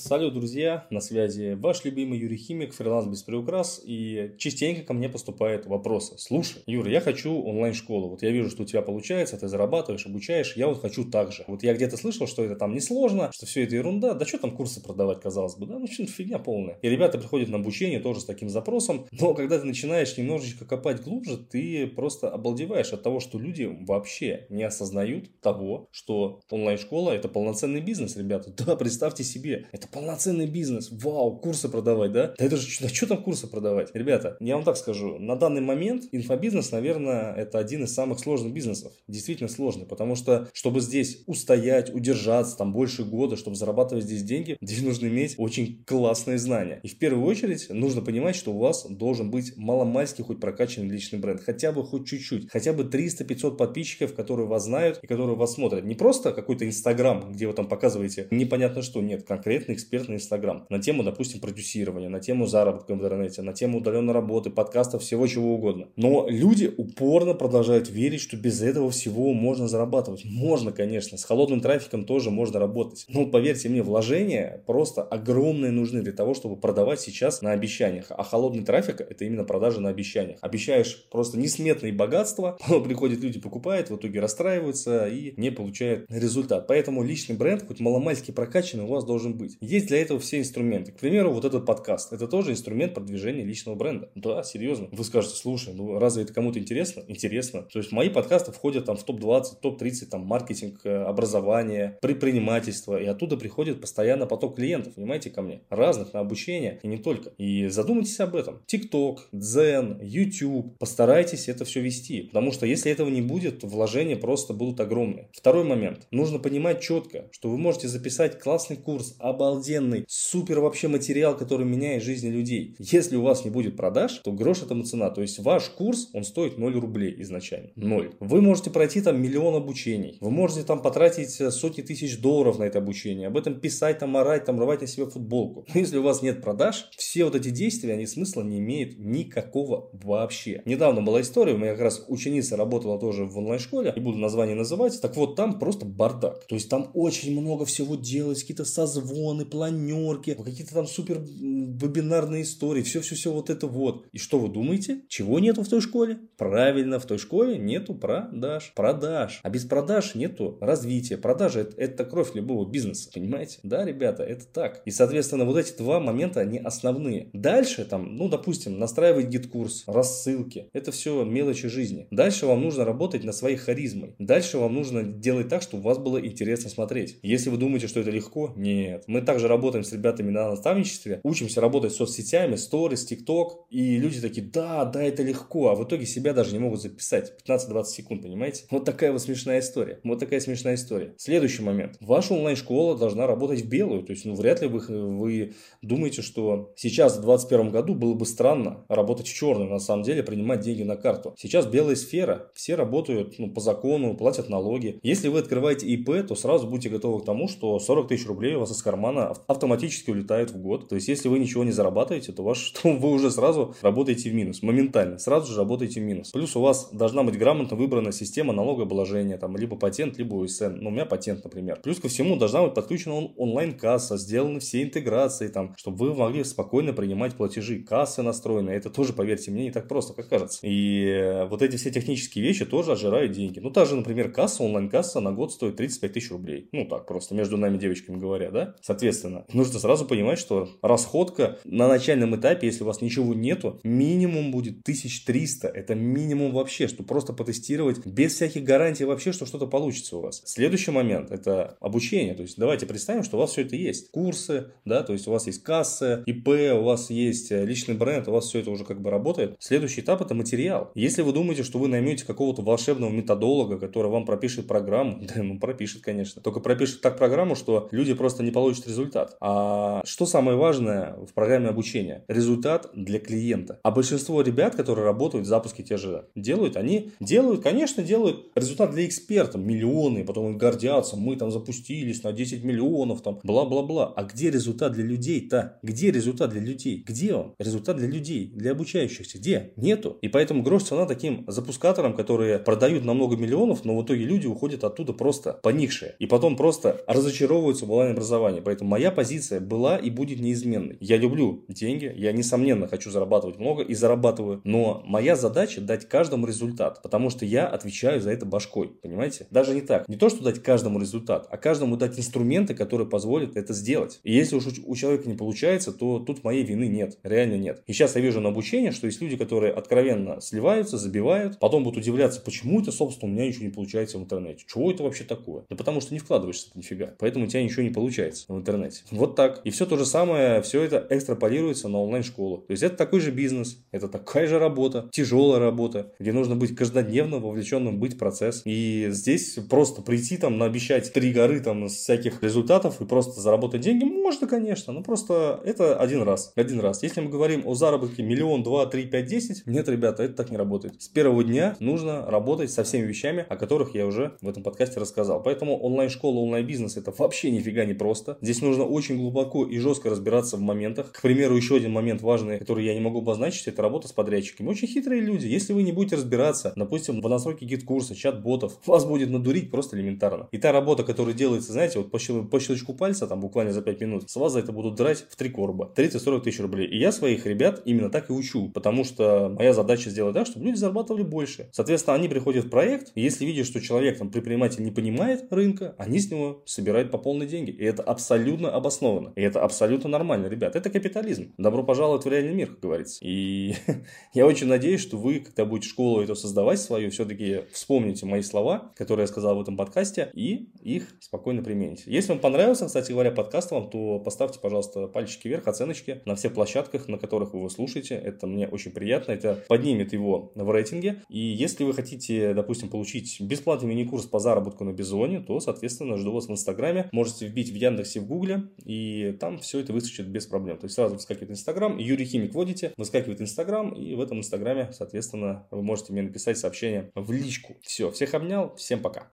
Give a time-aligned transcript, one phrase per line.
[0.00, 5.10] Салют, друзья, на связи ваш любимый Юрий Химик, фриланс без приукрас, и частенько ко мне
[5.10, 6.14] поступают вопросы.
[6.16, 10.56] Слушай, Юра, я хочу онлайн-школу, вот я вижу, что у тебя получается, ты зарабатываешь, обучаешь,
[10.56, 11.44] я вот хочу так же.
[11.46, 14.56] Вот я где-то слышал, что это там несложно, что все это ерунда, да что там
[14.56, 16.78] курсы продавать, казалось бы, да, ну что фигня полная.
[16.80, 21.02] И ребята приходят на обучение тоже с таким запросом, но когда ты начинаешь немножечко копать
[21.02, 27.28] глубже, ты просто обалдеваешь от того, что люди вообще не осознают того, что онлайн-школа это
[27.28, 28.50] полноценный бизнес, ребята.
[28.70, 30.90] Да, представьте себе, это полноценный бизнес.
[30.90, 32.34] Вау, курсы продавать, да?
[32.38, 33.90] Да это же, да что там курсы продавать?
[33.94, 38.52] Ребята, я вам так скажу, на данный момент инфобизнес, наверное, это один из самых сложных
[38.52, 38.92] бизнесов.
[39.08, 44.56] Действительно сложный, потому что, чтобы здесь устоять, удержаться там больше года, чтобы зарабатывать здесь деньги,
[44.60, 46.80] здесь нужно иметь очень классные знания.
[46.82, 51.18] И в первую очередь нужно понимать, что у вас должен быть маломальский хоть прокачанный личный
[51.18, 51.40] бренд.
[51.40, 52.50] Хотя бы хоть чуть-чуть.
[52.50, 55.84] Хотя бы 300-500 подписчиков, которые вас знают и которые вас смотрят.
[55.84, 59.00] Не просто какой-то инстаграм, где вы там показываете непонятно что.
[59.00, 60.66] Нет, конкретный эксперт на Инстаграм.
[60.68, 65.26] На тему, допустим, продюсирования, на тему заработка в интернете, на тему удаленной работы, подкастов, всего
[65.26, 65.88] чего угодно.
[65.96, 70.24] Но люди упорно продолжают верить, что без этого всего можно зарабатывать.
[70.24, 71.16] Можно, конечно.
[71.18, 73.06] С холодным трафиком тоже можно работать.
[73.08, 78.06] Но поверьте мне, вложения просто огромные нужны для того, чтобы продавать сейчас на обещаниях.
[78.10, 80.38] А холодный трафик это именно продажа на обещаниях.
[80.42, 86.66] Обещаешь просто несметные богатства, приходят люди, покупают, в итоге расстраиваются и не получают результат.
[86.66, 89.56] Поэтому личный бренд, хоть маломальски прокачанный, у вас должен быть.
[89.60, 90.92] Есть для этого все инструменты.
[90.92, 92.14] К примеру, вот этот подкаст.
[92.14, 94.08] Это тоже инструмент продвижения личного бренда.
[94.14, 94.88] Да, серьезно.
[94.90, 97.02] Вы скажете, слушай, ну разве это кому-то интересно?
[97.08, 97.62] Интересно.
[97.62, 103.00] То есть мои подкасты входят там в топ-20, топ-30, там маркетинг, э, образование, предпринимательство.
[103.00, 105.60] И оттуда приходит постоянно поток клиентов, понимаете, ко мне.
[105.68, 107.30] Разных на обучение и не только.
[107.36, 108.62] И задумайтесь об этом.
[108.66, 110.78] TikTok, Zen, YouTube.
[110.78, 112.22] Постарайтесь это все вести.
[112.22, 115.28] Потому что если этого не будет, вложения просто будут огромные.
[115.32, 116.06] Второй момент.
[116.10, 121.66] Нужно понимать четко, что вы можете записать классный курс об обалденный, супер вообще материал, который
[121.66, 122.76] меняет жизни людей.
[122.78, 125.10] Если у вас не будет продаж, то грош этому цена.
[125.10, 127.70] То есть ваш курс, он стоит 0 рублей изначально.
[127.76, 128.14] 0.
[128.20, 130.18] Вы можете пройти там миллион обучений.
[130.20, 133.28] Вы можете там потратить э, сотни тысяч долларов на это обучение.
[133.28, 135.66] Об этом писать, там орать, там рвать на себе футболку.
[135.72, 139.90] Но если у вас нет продаж, все вот эти действия, они смысла не имеют никакого
[139.92, 140.62] вообще.
[140.64, 144.54] Недавно была история, у меня как раз ученица работала тоже в онлайн-школе, не буду название
[144.54, 145.00] называть.
[145.00, 146.46] Так вот, там просто бардак.
[146.46, 152.42] То есть там очень много всего делать, какие-то созвоны, марафоны, планерки, какие-то там супер вебинарные
[152.42, 154.06] истории, все-все-все вот это вот.
[154.12, 155.02] И что вы думаете?
[155.08, 156.18] Чего нету в той школе?
[156.36, 158.72] Правильно, в той школе нету продаж.
[158.74, 159.40] Продаж.
[159.42, 161.16] А без продаж нету развития.
[161.16, 163.10] Продажа это, это кровь любого бизнеса.
[163.12, 163.58] Понимаете?
[163.62, 164.82] Да, ребята, это так.
[164.84, 167.28] И, соответственно, вот эти два момента, они основные.
[167.32, 170.68] Дальше там, ну, допустим, настраивать GetCourse, рассылки.
[170.72, 172.06] Это все мелочи жизни.
[172.10, 174.14] Дальше вам нужно работать над своей харизмой.
[174.18, 177.18] Дальше вам нужно делать так, чтобы у вас было интересно смотреть.
[177.22, 179.04] Если вы думаете, что это легко, нет.
[179.06, 184.20] Мы также работаем с ребятами на наставничестве, учимся работать с соцсетями, сторис, TikTok, и люди
[184.20, 188.22] такие, да, да, это легко, а в итоге себя даже не могут записать 15-20 секунд,
[188.22, 188.64] понимаете?
[188.72, 190.00] Вот такая вот смешная история.
[190.02, 191.14] Вот такая смешная история.
[191.16, 191.96] Следующий момент.
[192.00, 196.72] Ваша онлайн-школа должна работать в белую, то есть, ну, вряд ли вы, вы думаете, что
[196.74, 200.82] сейчас, в 2021 году, было бы странно работать в черную, на самом деле, принимать деньги
[200.82, 201.36] на карту.
[201.38, 204.98] Сейчас белая сфера, все работают ну, по закону, платят налоги.
[205.04, 208.60] Если вы открываете ИП, то сразу будьте готовы к тому, что 40 тысяч рублей у
[208.60, 210.88] вас из кармана кармана автоматически улетает в год.
[210.88, 214.34] То есть, если вы ничего не зарабатываете, то, ваш, то вы уже сразу работаете в
[214.34, 214.62] минус.
[214.62, 215.18] Моментально.
[215.18, 216.30] Сразу же работаете в минус.
[216.30, 219.38] Плюс у вас должна быть грамотно выбрана система налогообложения.
[219.38, 220.76] Там, либо патент, либо УСН.
[220.76, 221.80] Ну, у меня патент, например.
[221.82, 226.92] Плюс ко всему должна быть подключена онлайн-касса, сделаны все интеграции, там, чтобы вы могли спокойно
[226.92, 227.80] принимать платежи.
[227.80, 228.70] Кассы настроены.
[228.70, 230.60] Это тоже, поверьте мне, не так просто, как кажется.
[230.62, 233.58] И э, вот эти все технические вещи тоже отжирают деньги.
[233.60, 236.68] Ну, та же, например, касса, онлайн-касса на год стоит 35 тысяч рублей.
[236.72, 238.74] Ну, так, просто между нами девочками говоря, да?
[238.80, 243.80] Соответственно, Соответственно, нужно сразу понимать, что расходка на начальном этапе, если у вас ничего нету,
[243.82, 245.66] минимум будет 1300.
[245.66, 250.42] Это минимум вообще, что просто потестировать без всяких гарантий вообще, что что-то получится у вас.
[250.44, 252.34] Следующий момент– это обучение.
[252.34, 254.12] То есть, давайте представим, что у вас все это есть.
[254.12, 258.28] Курсы, да, то есть, у вас есть кассы, ИП, у вас есть э, личный бренд,
[258.28, 259.56] у вас все это уже как бы работает.
[259.58, 260.92] Следующий этап– это материал.
[260.94, 265.58] Если вы думаете, что вы наймете какого-то волшебного методолога, который вам пропишет программу, да, ну
[265.58, 269.36] пропишет, конечно, только пропишет так программу, что люди просто не получат результат результат.
[269.40, 272.24] А что самое важное в программе обучения?
[272.28, 273.80] Результат для клиента.
[273.82, 278.92] А большинство ребят, которые работают в запуске те же делают, они делают, конечно, делают результат
[278.92, 279.60] для экспертов.
[279.60, 284.12] Миллионы, потом гордятся, мы там запустились на 10 миллионов, там, бла-бла-бла.
[284.16, 285.78] А где результат для людей-то?
[285.82, 287.02] Где результат для людей?
[287.06, 287.54] Где он?
[287.58, 289.38] Результат для людей, для обучающихся.
[289.38, 289.72] Где?
[289.76, 290.18] Нету.
[290.22, 294.46] И поэтому грош цена таким запускаторам, которые продают на много миллионов, но в итоге люди
[294.46, 296.14] уходят оттуда просто поникшие.
[296.18, 298.60] И потом просто разочаровываются в онлайн-образовании.
[298.60, 300.96] Поэтому моя позиция была и будет неизменной.
[300.98, 306.44] Я люблю деньги, я, несомненно, хочу зарабатывать много и зарабатываю, но моя задача дать каждому
[306.44, 309.46] результат, потому что я отвечаю за это башкой, понимаете?
[309.52, 310.08] Даже не так.
[310.08, 314.18] Не то, что дать каждому результат, а каждому дать инструменты, которые позволят это сделать.
[314.24, 317.84] И если уж у человека не получается, то тут моей вины нет, реально нет.
[317.86, 321.98] И сейчас я вижу на обучении, что есть люди, которые откровенно сливаются, забивают, потом будут
[322.02, 324.64] удивляться, почему это, собственно, у меня ничего не получается в интернете.
[324.66, 325.64] Чего это вообще такое?
[325.70, 327.14] Да потому что не вкладываешься нифига.
[327.20, 328.69] Поэтому у тебя ничего не получается в интернете.
[329.10, 329.60] Вот так.
[329.64, 332.58] И все то же самое, все это экстраполируется на онлайн-школу.
[332.66, 336.74] То есть это такой же бизнес, это такая же работа, тяжелая работа, где нужно быть
[336.74, 338.62] каждодневно вовлеченным быть в процесс.
[338.64, 344.04] И здесь просто прийти там, наобещать три горы там всяких результатов и просто заработать деньги,
[344.04, 346.52] можно, конечно, но просто это один раз.
[346.56, 347.02] Один раз.
[347.02, 350.56] Если мы говорим о заработке миллион, два, три, пять, десять, нет, ребята, это так не
[350.56, 351.00] работает.
[351.00, 355.00] С первого дня нужно работать со всеми вещами, о которых я уже в этом подкасте
[355.00, 355.42] рассказал.
[355.42, 358.38] Поэтому онлайн-школа, онлайн-бизнес это вообще нифига не просто.
[358.40, 361.12] Здесь нужно очень глубоко и жестко разбираться в моментах.
[361.12, 364.68] К примеру, еще один момент важный, который я не могу обозначить, это работа с подрядчиками.
[364.68, 365.46] Очень хитрые люди.
[365.46, 369.96] Если вы не будете разбираться, допустим, в настройке GetCourse а, чат-ботов, вас будет надурить просто
[369.96, 370.48] элементарно.
[370.52, 373.82] И та работа, которая делается, знаете, вот по, щел- по щелчку пальца, там буквально за
[373.82, 375.92] 5 минут, с вас за это будут драть в три короба.
[375.96, 376.86] 30-40 тысяч рублей.
[376.86, 380.66] И я своих ребят именно так и учу, потому что моя задача сделать так, чтобы
[380.66, 381.68] люди зарабатывали больше.
[381.72, 385.94] Соответственно, они приходят в проект, и если видят, что человек, там, предприниматель не понимает рынка,
[385.98, 387.70] они с него собирают по полной деньги.
[387.70, 389.32] И это абсолютно обоснованно.
[389.36, 390.76] И это абсолютно нормально, ребят.
[390.76, 391.52] Это капитализм.
[391.58, 393.18] Добро пожаловать в реальный мир, как говорится.
[393.22, 393.74] И
[394.34, 398.92] я очень надеюсь, что вы, когда будете школу эту создавать свою, все-таки вспомните мои слова,
[398.96, 402.04] которые я сказал в этом подкасте, и их спокойно примените.
[402.06, 406.54] Если вам понравился, кстати говоря, подкаст вам, то поставьте, пожалуйста, пальчики вверх, оценочки на всех
[406.54, 408.14] площадках, на которых вы его слушаете.
[408.14, 409.32] Это мне очень приятно.
[409.32, 411.22] Это поднимет его в рейтинге.
[411.28, 416.32] И если вы хотите, допустим, получить бесплатный мини-курс по заработку на Бизоне, то, соответственно, жду
[416.32, 417.08] вас в Инстаграме.
[417.12, 420.78] Можете вбить в Яндексе, в Гугле, и там все это выскочит без проблем.
[420.78, 425.66] То есть сразу выскакивает Инстаграм, Юрий Химик вводите, выскакивает Инстаграм, и в этом Инстаграме, соответственно,
[425.70, 427.76] вы можете мне написать сообщение в личку.
[427.82, 429.28] Все, всех обнял, всем пока.